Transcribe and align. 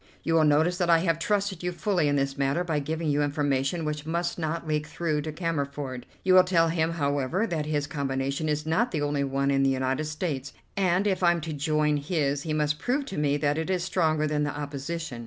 You 0.23 0.33
will 0.33 0.45
notice 0.45 0.79
that 0.79 0.89
I 0.89 0.97
have 0.97 1.19
trusted 1.19 1.61
you 1.61 1.71
fully 1.71 2.07
in 2.07 2.15
this 2.15 2.35
matter 2.35 2.63
by 2.63 2.79
giving 2.79 3.11
you 3.11 3.21
information 3.21 3.85
which 3.85 4.03
must 4.03 4.39
not 4.39 4.67
leak 4.67 4.87
through 4.87 5.21
to 5.21 5.31
Cammerford. 5.31 6.05
You 6.23 6.33
will 6.33 6.43
tell 6.43 6.69
him, 6.69 6.93
however, 6.93 7.45
that 7.45 7.67
his 7.67 7.85
combination 7.85 8.49
is 8.49 8.65
not 8.65 8.89
the 8.89 9.03
only 9.03 9.23
one 9.23 9.51
in 9.51 9.61
the 9.61 9.69
United 9.69 10.05
States, 10.05 10.53
and 10.75 11.05
if 11.05 11.21
I'm 11.21 11.39
to 11.41 11.53
join 11.53 11.97
his 11.97 12.41
he 12.41 12.51
must 12.51 12.79
prove 12.79 13.05
to 13.05 13.17
me 13.19 13.37
that 13.37 13.59
it 13.59 13.69
is 13.69 13.83
stronger 13.83 14.25
than 14.25 14.41
the 14.43 14.57
opposition. 14.59 15.19